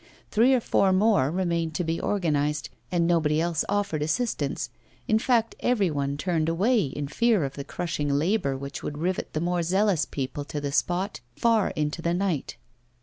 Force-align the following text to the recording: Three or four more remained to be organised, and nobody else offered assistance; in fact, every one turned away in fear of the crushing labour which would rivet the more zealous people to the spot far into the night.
Three 0.31 0.55
or 0.55 0.59
four 0.59 0.91
more 0.91 1.29
remained 1.29 1.75
to 1.75 1.83
be 1.83 2.01
organised, 2.01 2.71
and 2.91 3.05
nobody 3.05 3.39
else 3.39 3.63
offered 3.69 4.01
assistance; 4.01 4.71
in 5.07 5.19
fact, 5.19 5.53
every 5.59 5.91
one 5.91 6.17
turned 6.17 6.49
away 6.49 6.85
in 6.87 7.07
fear 7.07 7.43
of 7.43 7.53
the 7.53 7.63
crushing 7.63 8.09
labour 8.09 8.57
which 8.57 8.81
would 8.81 8.97
rivet 8.97 9.33
the 9.33 9.39
more 9.41 9.61
zealous 9.61 10.05
people 10.05 10.43
to 10.45 10.59
the 10.59 10.71
spot 10.71 11.19
far 11.35 11.69
into 11.75 12.01
the 12.01 12.15
night. 12.15 12.55